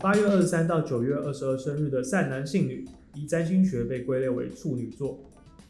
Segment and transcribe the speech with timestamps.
[0.00, 2.86] 八月二十三到九月二十二生日的善男信女，
[3.16, 5.18] 以占星学被归类为处女座。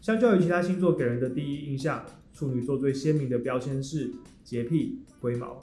[0.02, 2.04] 相较于其他星座给人的第一印象，
[2.34, 4.10] 处女座最鲜明的标签是
[4.44, 5.62] 洁癖、龟毛，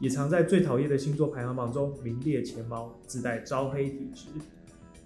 [0.00, 4.26] 也常在最讨厌的星座排行榜中名列前茅，自带招黑体质。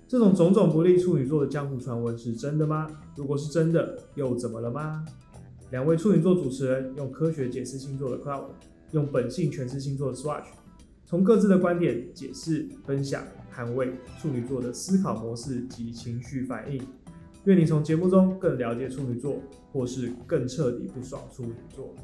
[0.08, 2.88] 这种种种不利处女座的江湖传闻是真的吗？
[3.14, 5.04] 如果是真的，又怎么了吗？
[5.70, 8.46] 两位处女座主持人用科学解释星座的 Cloud，
[8.90, 10.46] 用本性诠释星座的 Swatch，
[11.12, 13.22] 从各自的观点解释、分享、
[13.54, 16.82] 捍卫处女座的思考模式及情绪反应。
[17.44, 19.36] 愿你从节目中更了解处女座，
[19.70, 21.94] 或是更彻底不爽处女座。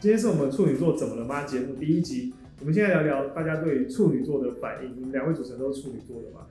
[0.00, 4.96] 今天是我们处女座怎么了吗节目第一集，我们现在聊聊大家对处女座的反应。
[4.96, 6.46] 你们两位主持人都是处女座的吗？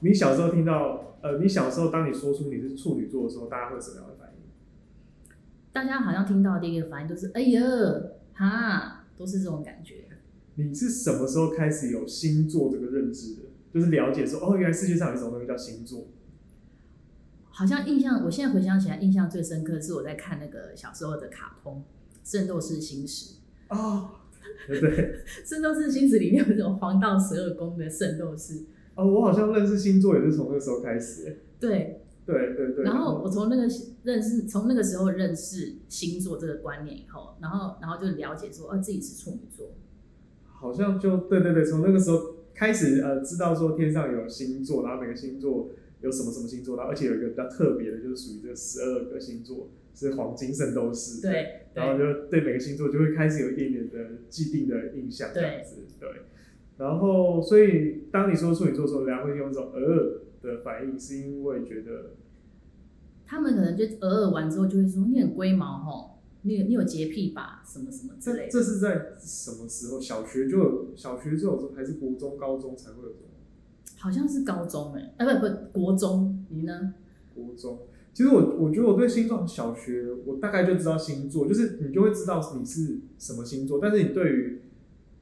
[0.00, 5.34] 你小时候听到，呃，你小时候当你说出你是处女座的时候，大家会什么样的反应？
[5.72, 7.62] 大家好像听到第一个反应都是“哎呀，
[8.34, 10.04] 哈”，都是这种感觉。
[10.56, 13.42] 你是什么时候开始有星座这个认知的？
[13.72, 16.08] 就是了解说，哦，原来世界上有一种东西叫星座。
[17.50, 21.84] 好像印象，我现在回想起来，印象最深刻是我在看那个小时候的卡通
[22.30, 23.34] 《圣斗士星矢》
[23.74, 24.10] 哦，
[24.68, 24.90] 对对，
[25.48, 28.64] 《圣斗士星矢》里面有一种黄道十二宫的圣斗士。
[28.94, 31.40] 哦，我好像认识星座也是从那个时候开始。
[31.60, 32.84] 对，对对对。
[32.84, 33.68] 然后我从那个
[34.04, 39.74] 认识，从那个时候认识星座这个观念以后，然后然后就了解说，哦，自己是处女座。
[40.58, 51.22] 好像就对对对，从那个时候开始，呃，知道说天上有星座，然后每个星座有什么什么星座，然后而且有一个比较特别的，就是属于这十二个星座是黄金圣斗士。
[51.22, 51.62] 对。
[51.74, 53.96] 然后就对每个星座就会开始有一点点的
[54.30, 56.08] 既定的印象，这样子，对。
[56.08, 56.20] 对
[56.78, 62.10] 然后，所以当你说处女座的时候，人家会用这种呃的反应，是因为觉得
[63.26, 68.50] 他们可能就呃完之后就会说你很龟毛吼，你你有洁癖吧，什么什么之类的。
[68.50, 70.00] 这是在什么时候？
[70.00, 73.30] 小学就有，小学就有，还是国中、高中才会有这种？
[73.98, 76.94] 好像是高中哎、欸，啊不不，国中，你呢？
[77.34, 77.80] 国中，
[78.12, 84.60] 其实我我觉得我对星座，小学我大概就知道星座，就是你就会知道你是什么星座，但是你对于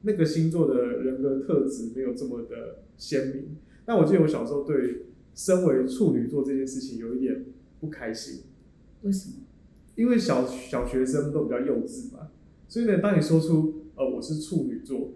[0.01, 7.45] 那个星座的人格特质没有这么的鲜明，但我记得我小时候对身为处女座这件事情有一点
[7.79, 8.43] 不开心。
[9.01, 9.35] 为什么？
[9.95, 12.27] 因为小小学生都比较幼稚嘛，
[12.67, 15.13] 所以呢，当你说出呃我是处女座，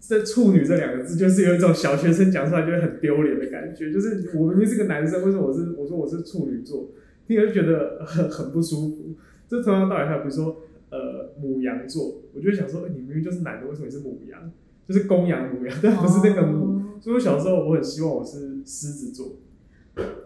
[0.00, 6.90] 这处女这两个字就是有一种小学生讲出来就会很丢脸的感觉，就是我明明是个男生，为什么我是我说我是处女座，
[7.26, 9.14] 听了就觉得很很不舒服。
[9.48, 10.62] 这同样道理还比如说。
[10.88, 14.52] 呃，母羊座，我就想说，欸，你明明就是男的，为什么你是母羊？
[14.86, 16.64] 就是公羊母羊，但不是那个母。
[16.64, 17.02] Oh.
[17.02, 19.36] 所以我小时候我很希望我是狮子座，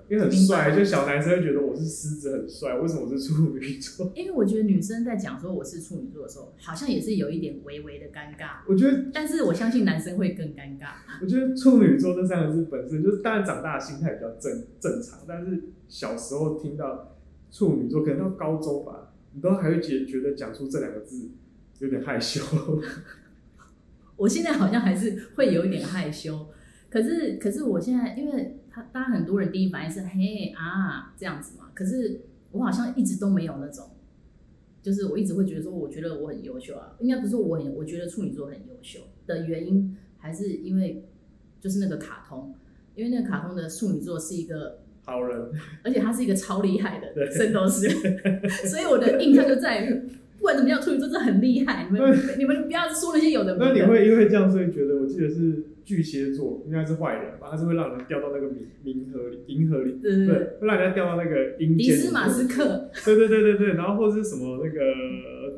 [0.09, 2.77] 因为很帅，就小男生会觉得我是狮子很帅。
[2.79, 4.11] 为什么我是处女座？
[4.17, 8.59] 因为我觉得女生在讲说我是处女座的时候，好像也是有一点微微的尴尬。
[8.67, 10.95] 我觉得，但是我相信男生会更尴尬。
[11.23, 17.17] 我觉得处女座这三个字本身就是，当然长大的心态比较正正常，但是小时候听到
[17.53, 19.13] 处女座，可能到高中吧。
[19.33, 21.29] 你都还会觉觉得讲出这两个字
[21.79, 22.43] 有点害羞。
[24.17, 26.49] 我现在好像还是会有一点害羞，
[26.91, 32.21] 可是可是我现在，因为他当然很多人第一反应是嘿啊这样子嘛，可是
[32.53, 33.91] 我好像一直都没有那种，
[34.83, 36.77] 就是我一直会觉得说，我觉得我很优秀。
[36.77, 41.05] 啊，应该不是我很，我觉得处女座很优秀的原因，还是因为
[41.61, 42.55] 就是那个卡通，
[42.95, 44.81] 因为那个卡通的处女座是一个。
[45.03, 45.51] 好人，
[45.83, 47.89] 而且他是一个超厉害的圣斗士，
[48.69, 50.09] 所以我的印象就在于，
[50.41, 51.87] 不管怎么样，处女座真的很厉害。
[51.93, 53.67] 你们你们不要说那些有的没的。
[53.67, 57.49] 那你会因为这样，所以觉得我记得是巨蟹座应该是坏人吧？
[57.51, 61.79] 他是会让人掉到那个冥冥河里、银河里，对对对，会让人家掉到那个阴间。
[61.79, 64.81] 迪斯马斯克，对对对对对，然后或者是什么那个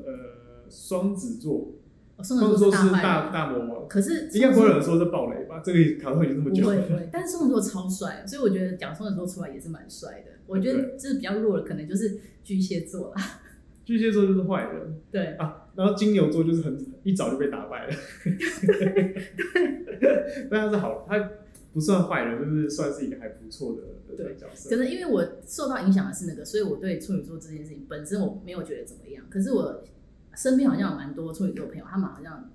[0.04, 1.74] 呃双子座。
[2.22, 5.60] 双子座是大大魔王，可是应该不会有人说是暴雷吧？
[5.64, 6.80] 这个卡通已经这么久了。
[6.82, 10.30] 不会，但是双子座超帅，所以我觉得讲双子座出来也是蛮帅的。
[10.46, 13.40] 我觉得就是比较弱的，可能就是巨蟹座啦。
[13.84, 15.00] 巨蟹座就是坏人。
[15.10, 17.92] 对啊，然后金牛座就是很一早就被打败了。
[20.00, 21.30] 对， 但他是好，他
[21.72, 23.82] 不算坏人，就是算是一个还不错的
[24.16, 24.70] 对角色。
[24.70, 29.24] 可能因为我受到影响的是那个，所以我对处女座这件事情本身我没有觉得怎么样。
[29.30, 29.84] 可是我。
[30.34, 32.50] 身边好像有蛮多处女座朋友，他们好像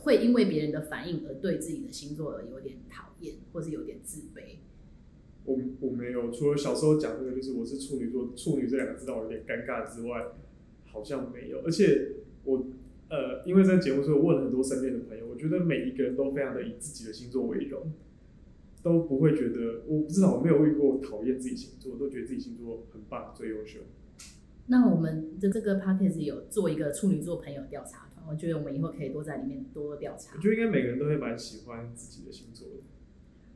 [0.00, 4.58] 会因为别人的反应而对自己的星座有点讨厌，或是有点自卑。
[5.46, 10.22] 我我没有，除了小时候讲那个，就是我是处女座，处女这两个字让我有点尴尬之外，
[10.92, 11.62] 好像没有。
[11.64, 12.12] 而且
[12.44, 12.66] 我
[13.08, 17.92] 呃，因为在节目，所以我问了很多身边的朋友，我觉得每一个人都非常的以自己的星座为荣，
[18.82, 23.80] 都不会觉得，我至少，我没有遇过讨厌自己星座，都觉得自己星座很棒，最优秀。
[24.66, 30.36] 那我们的这个 podcast 有做一个处女座朋友调查团，我觉得我们以后可以多在里面多多调查。
[30.36, 32.74] 我觉得应该每个人都会蛮喜欢自己的星座的。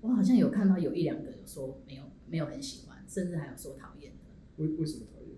[0.01, 4.19] 我好像有看到有一两个有说没有没有很喜欢，甚至还有说讨厌的。
[4.57, 5.34] 为为什么讨厌？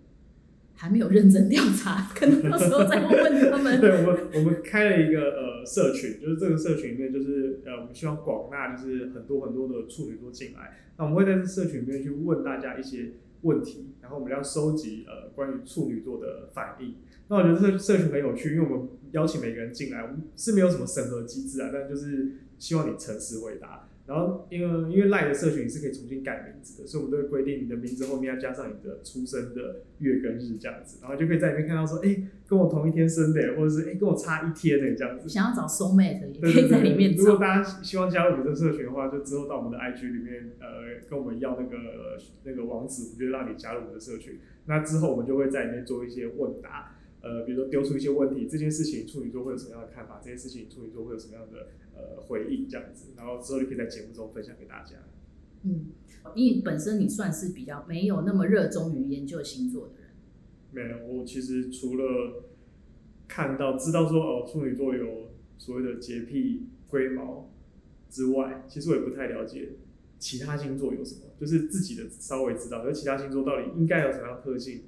[0.76, 3.80] 还没有认真调查， 可能到时候再问问他们。
[3.80, 13.12] 对，我们我们开了一个呃社群，就是这个社群里面就是呃我们希望广纳就是很多很多的处女座进来，那我们会在这社群里面去问大家一些
[13.42, 16.96] 问题，然后我们要收集呃关于处女座的反应。
[17.28, 23.88] 那我觉得这社群很有趣，因为我们邀请每个人进来，我们是没有什么审核机制啊，但就是希望你诚实回答。
[24.06, 35.28] 然后，因为因为赖的社群是可以重新改名字的，所以我们都会规定你的名字后面要加上你的出生的月跟日这样子，然后就可以在里面看到说，哎，跟我同一天生的，或者是哎跟我差一天的这样子。
[35.28, 37.24] 想要找 soul mate 也可以在里面找。
[37.24, 41.76] 如果大家希望加入我们这个社群的话，就之后到我们的 IG 里面，呃，跟我们要那个
[42.44, 44.38] 那个网址，我们就让你加入我们的社群。
[44.66, 46.95] 那之后我们就会在里面做一些问答。
[47.26, 50.20] 呃，比如说丢出一些问题，这件事情处女座会有什么样的看法？
[50.22, 52.68] 这件事情处女座会有什么样的呃回应？
[52.68, 54.94] 这样子，然后之后就可以在节目中分享给大家。
[55.64, 55.86] 嗯，
[56.36, 60.10] 你本身你算是比较没有那么热衷于研究星座的人。
[60.70, 62.44] 没有，我其实除了
[63.26, 67.50] 看到知道说哦，处女座有所谓的洁癖、龟毛
[68.08, 69.70] 之外，其实我也不太了解
[70.20, 74.82] 其他星座有什么，就是自己的稍微知道，而其他星座到底应该有什么样的特性。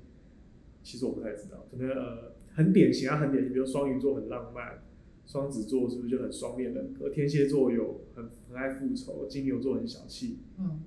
[0.89, 4.83] 其实我不太知道，可能呃很典型啊，很典型，比如双鱼座很浪漫，
[5.27, 7.11] 双子座是不是就很双面人格？
[7.11, 10.81] 天蝎座有很很爱复仇，金牛座很小气，嗯，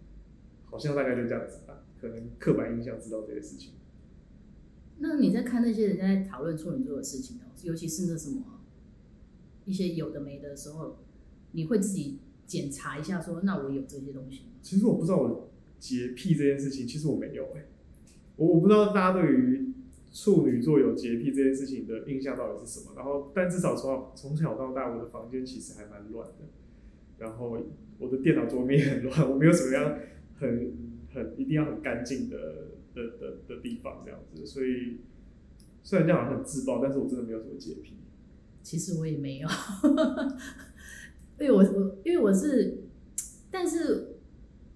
[0.65, 1.85] 好像大概就这样子吧。
[2.01, 3.73] 可能刻板印象知道这些事情。
[4.97, 8.41] 那你在看那些人在讨论处女座的事情，尤其是那什么
[9.65, 10.97] 一些有的没的时候，
[11.51, 12.17] 你会自己
[12.47, 14.53] 检查一下说，说那我有这些东西吗？
[14.63, 17.65] 其实我不知道我洁癖这件事情，其实我没有哎、欸，
[18.37, 19.67] 我我不知道大家对于。
[20.11, 22.91] 处女座有洁癖这件事情的印象到底是什么？
[22.97, 26.45] 然后，但至少从从小到大，我的房间其实还蛮乱的。
[27.17, 27.57] 然后，
[27.97, 29.99] 我的电脑桌面很乱，我没有什么样
[30.37, 30.73] 很
[31.13, 32.37] 很一定要很干净的
[32.93, 34.45] 的的的地方这样子。
[34.45, 34.97] 所以，
[35.81, 37.93] 虽然这样好像很自爆，但是我真的没有什么洁癖。
[38.61, 39.47] 其实我也没有，
[41.39, 42.83] 因为我我因为我是，
[43.49, 44.17] 但是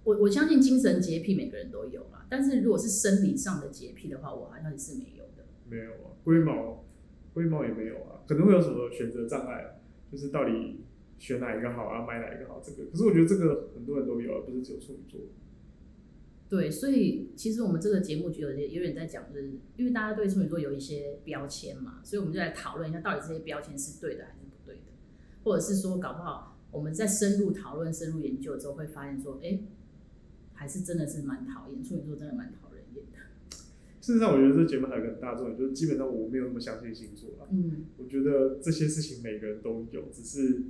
[0.05, 2.25] 我我相信精神洁癖每个人都有啦。
[2.29, 5.24] 但是如果是生理上的洁癖的话，我好像是没有。
[5.69, 6.85] 没有啊，龟毛，
[7.33, 9.79] 龟毛也没有啊，可能会有什么选择障碍，
[10.11, 10.81] 就是到底
[11.17, 12.61] 选哪一个好啊，买哪一个好？
[12.63, 15.21] 这个，可是我觉得这个很多人都有，啊不是只有处女座。
[16.47, 24.81] 对，所以其实我们这个节目就有点有点在讲，就是因为大家对处女座有一些标签嘛，所以我们就来讨论一下，到底这些标签是对的还是不对的，
[25.43, 29.59] 或者是说，搞不好我们在深入讨论、深入研究之后，会发现说，哎，
[30.53, 33.17] 还是真的是蛮讨厌处女座，真的蛮讨人厌的。
[34.05, 37.47] 事实上，我觉得这节目还有个很大重点，就是基本上我没有那么相信星座啦。
[37.49, 40.61] 嗯，我觉得这些事情每个人都有，只是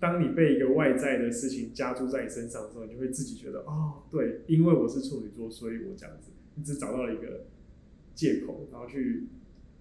[0.00, 7.44] 当你被一个外在的事情加注在你身上的时候，你就会自己觉得，哦，对，因为我是处女座，所以我这样子，你只找到了一个
[8.16, 9.28] 借口，然后去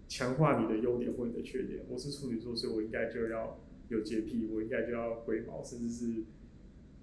[0.07, 1.85] 强化你的优点或你的缺点。
[1.89, 3.59] 我是处女座，所以我应该就要
[3.89, 6.23] 有洁癖，我应该就要龟毛，甚至是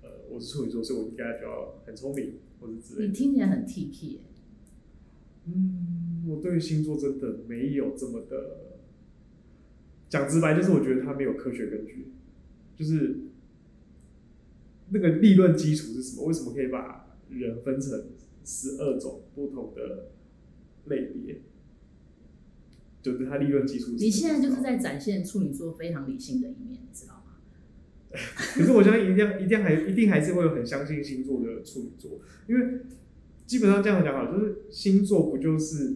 [0.01, 3.07] 呃，我是处女座，所以我应该就要很聪明，或者之类的。
[3.09, 4.21] 你听起来很 T P
[5.47, 8.79] 嗯，我对星座真的没有这么的
[10.09, 12.13] 讲直白，就是我觉得它没有科学根据，
[12.77, 13.23] 就是
[14.91, 16.27] 那个理论基础是什么？
[16.27, 18.11] 为什么可以把人分成
[18.45, 20.11] 十二种不同的
[20.85, 21.41] 类别？
[23.03, 23.93] 就是它理论基础。
[23.93, 27.39] 你现在就是在展现处女座非常理性的一面，你知道吗？
[28.13, 32.83] 可是我相信一定一定还一定还是会有很相信星座的处女座，因为。
[33.53, 35.95] 基本上这样讲好，就是星座不就是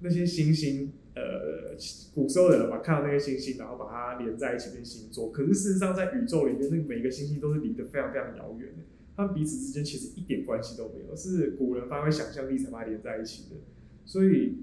[0.00, 0.90] 那些星星？
[1.14, 1.76] 呃，
[2.12, 5.30] 古时候的人嘛，看到那些星星，然后把它连在一起变星座。
[5.30, 8.82] 可是事实上，在宇宙里面，那每个星星都是离得非常非常遥远的，
[9.14, 13.56] 他们彼此之间其实一点关系都没有，是古人发挥想象力才把它连在一起的。
[14.04, 14.56] 所以，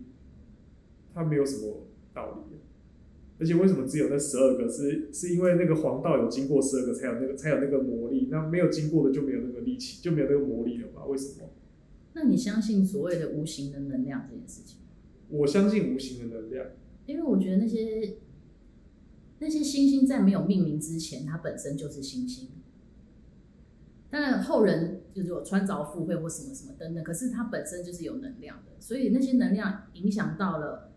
[1.13, 2.57] 它没有什么道理。
[3.39, 4.67] 而且，为什么只有那十二个？
[4.67, 8.27] 是是因为那个黄道有经过十二个，才有那个才有那个魔力。
[8.29, 11.05] 那没有经过的就没有那个力气，就没有那个魔力了嘛？
[11.05, 11.47] 为什么？
[12.13, 14.79] 那你相信所谓的无形的能量这件事情？
[15.29, 16.65] 我相信无形的能量，
[17.05, 18.17] 因为我觉得那些
[19.39, 22.49] 那些星星在没有命名之前，它本身就是星星。
[24.09, 30.91] 当然后人就是有穿凿附会或什么什么等等，可是它本身就是有能量的，所以那些能量影响到了，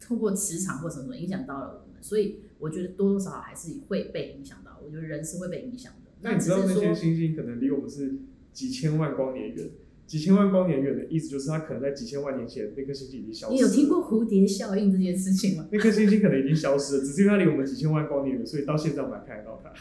[0.00, 4.80] 通过磁场或什么什么影响到了我们，所以我觉得多多少少还是会被影响到。
[4.82, 6.10] 我觉得人是会被影响的。
[6.22, 8.14] 那你知道那些星星可能离我们是
[8.54, 9.70] 几千万光年远？
[10.06, 13.54] 几千万光年远的意思就是它可能在几千万年前那颗星星已经消失了。
[13.54, 15.66] 你有听过蝴蝶效应这件事情吗？
[15.72, 19.72] 那颗星星可能已经消失了，只是因为它离我们几千万光年远，所以到现在我们还看得到它。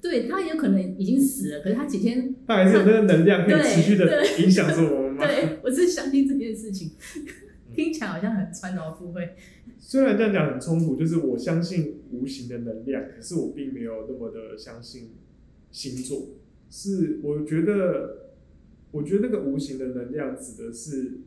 [0.00, 5.26] 对，它有可能已经死了，可是它几天 它还是有那个能量可以持续的影响着我们吗？
[5.28, 6.92] 对，我是相信这件事情，
[7.74, 9.34] 听起来好像很穿凿附会。
[9.80, 15.10] 虽然这样讲很冲突，就是我相信无形的能量，可是我并没有那么的相信
[15.70, 16.28] 星座。
[16.70, 18.27] 是，我觉得，
[18.90, 21.20] 我觉得那个无形的能量指的是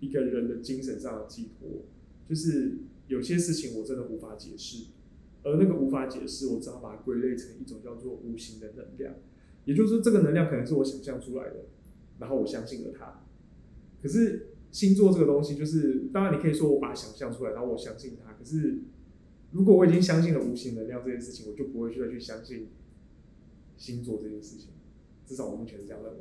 [0.00, 1.84] 一个人的精神上的寄托，
[2.28, 4.86] 就是有些事情我真的无法解释。
[5.42, 9.14] 而那个无法解释，我只好把它归类成一种叫做无形的能量，
[9.64, 11.66] 也就是说，这个能量可能是我想象出来的，
[12.18, 13.22] 然后我相信了它。
[14.02, 18.32] 可是星座这个东西，就是当然你可以说我把它想象出来，然后我相信它。
[18.32, 18.78] 可是
[19.52, 22.66] 如果我已经相信了无形能量这件事情，我就不会再去相信
[23.78, 24.70] 星座这件事情。
[25.24, 26.20] 至少我目前是这样认为，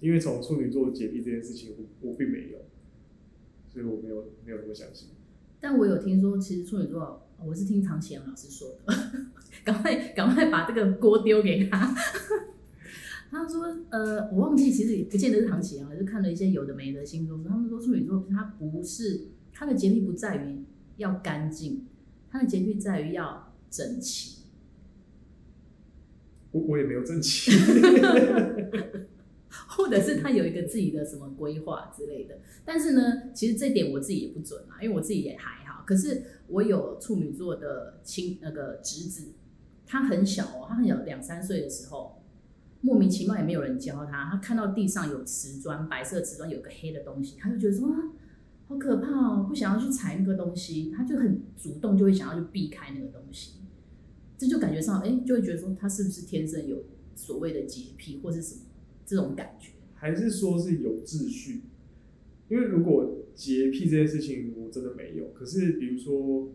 [0.00, 2.58] 因为从处女座解密这件事情，我我并没有，
[3.72, 5.08] 所以我没有没有那么相信。
[5.60, 7.24] 但我有听说，其实处女座。
[7.46, 8.92] 我是听唐启阳老师说的，
[9.64, 11.94] 赶快赶快把这个锅丢给他。
[13.30, 20.64] 他说，呃，我忘记，其实也不见得是唐启阳，就看了一些有的没的星座，他们说处女座他不是他的洁癖不在于
[20.96, 21.86] 要干净，
[22.28, 24.42] 他的洁癖在于要整齐。
[26.50, 27.52] 我我也没有整齐。
[29.78, 35.84] 或者是他有一个自己的什么规划之类的，但是呢，其实这点我自己也不准啊，因为我自己也还好。
[35.86, 39.28] 可是我有处女座的亲那个侄子，
[39.86, 42.20] 他很小哦，他很小，两三岁的时候，
[42.80, 47.96] 莫名其妙也没有人教他，他看到地上有瓷砖，白色瓷砖有个黑的东西，他就觉得说啊，
[48.66, 53.60] 好可怕哦，不想要去踩那个东西，他就很主动就会想要去避开那个东西，
[54.36, 58.62] 这就感觉上哎，就会觉得说他是不是天生有所谓的洁癖或是什么。
[59.08, 61.62] 这种感觉，还是说是有秩序？
[62.50, 66.52] 因为如果洁癖这件事情我真的没有，可是比如说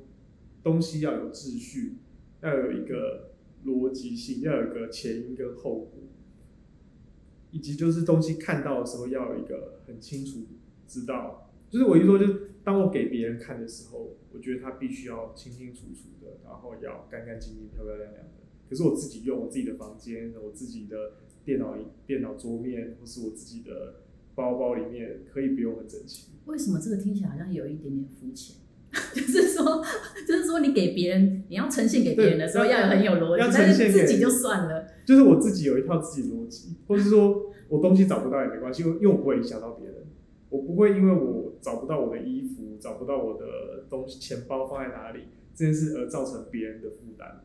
[0.62, 1.96] 东西要有秩序，
[2.44, 3.32] 要有一个
[3.66, 6.04] 逻辑性，要有一个前因跟后果，
[7.50, 10.46] 以及就是东西看到的时候要有一个很清楚
[10.88, 11.52] 知道。
[11.72, 18.30] 就是我一说，就是当我给别人看的时候，我觉得他必须要清清楚楚的，然后要干干净净、漂漂亮亮的。
[18.70, 21.14] 可是我自己用我自己的房间，我自己的。
[21.46, 23.96] 电脑、电脑桌面，或是我自己的
[24.36, 26.32] 包包里面，可以不用很整齐。
[26.46, 28.58] 为什么这个听起来好像有一点点肤浅？
[29.16, 29.84] 就是说，
[30.28, 34.86] 就是说，你给别人，你要呈现给别人的时候，要有很有逻辑，但是自己就算了。
[35.04, 39.96] 就是我自己有一套自己的逻辑，或是说我东西找不到也没关系，因为我不会影响到别人。
[40.50, 45.22] 我不会因为我找不到我的衣服，找不到我的东西，钱包放在哪里
[45.56, 47.42] 这件事而造成别人的负担。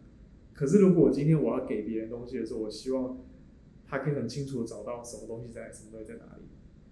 [0.52, 3.16] 可是如果我今天我要给别人东西的时候，我希望。
[3.88, 6.44] 他可以很清楚的找到什么东西在什么东西在哪里，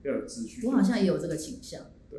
[0.03, 0.67] 要有秩序。
[0.67, 1.83] 我好像也有这个倾向。
[2.09, 2.19] 对。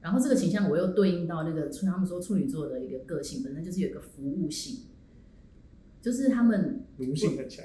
[0.00, 4.86] 然后这个倾向我又对应到那个处，他们说处女座的一个个性本身就是有一个服务性，
[6.00, 7.64] 就是他们奴性很强。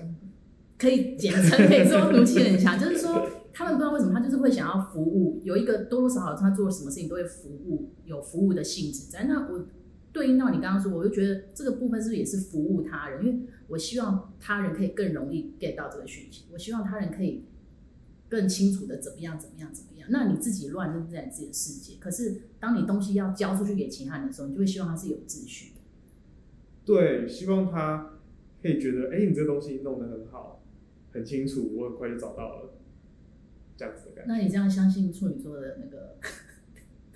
[0.78, 9.26] 可以简称可以说 奴性很强，就是说他们不知道为什么他就是会想要服务，有一个多多少少他做什么事情都会服务，有服务的性质在。
[9.26, 9.68] 那我。
[10.14, 13.26] 对应到你刚刚说，我就觉得这个部分是不是也是服务他人？
[13.26, 17.46] 因为我希望他人可以更容易 get 到这个讯息，我希望他人可以
[18.30, 20.08] 更清楚的怎么样怎么样怎么样。
[20.12, 21.96] 那你自己乱，那是在自己的世界。
[22.00, 25.82] 可是当你东西要交出去给其他人的时候，你就会希望他是有秩序的。
[26.86, 28.20] 对，希望他
[28.62, 30.62] 可以觉得，哎，你这个东西弄得很好，
[31.12, 32.74] 很清楚，我很快就找到了，
[33.76, 34.32] 这样子的感觉。
[34.32, 36.18] 那你这样相信处女座的那个？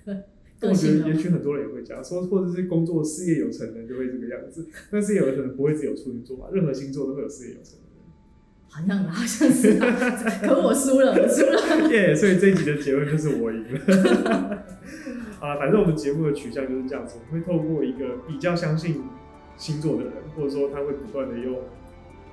[0.04, 0.24] 对。
[0.60, 7.88] 我觉得也许很多人也会这样说，或者是工作事业有成的人就会这个样子，但是有的可能不会只有处女座吧，任何星座都会有事业有成的人。
[8.70, 11.88] 好像好像是、啊，可我输了，我输了。
[11.90, 14.64] 耶，yeah, 所以这一集的结论就是我赢了。
[15.40, 19.02] 啊，反正我们节目的取向就是这样子，我们会透过一个比较相信
[19.56, 21.56] 星座的人，或者说他会不断的用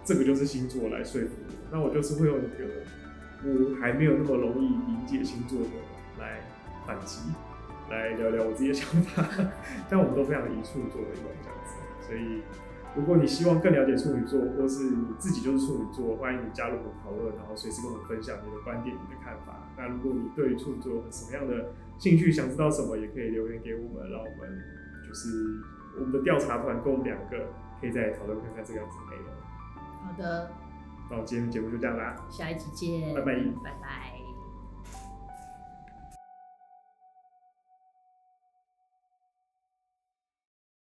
[0.04, 2.66] 这个就是星座来说服我，那我就是会用一个
[3.46, 5.68] 我还没有那么容易理解星座的
[6.20, 6.42] 来
[6.88, 7.20] 反击。
[7.90, 9.24] 来聊聊我自己的想法，
[9.90, 12.42] 但我们都非常的以处女座为荣这样子，所以
[12.96, 19.68] 如果你希望更了解处女座，或是你自己就是处女座，欢迎你加入我们讨论，然后随时跟我们分享你的观点、你的看法。
[19.78, 24.64] 那如果你对于处女座有什么样的兴趣，想知道什么，也可以留言给我们，让我们
[25.08, 25.62] 就是
[26.00, 27.52] 我们的调查团跟我们两个
[27.82, 29.30] 可以再讨论看看这个样子的内容。
[30.06, 30.52] 好的，
[31.12, 34.15] 那我今天节目就这样啦，下一集见，拜拜，拜拜。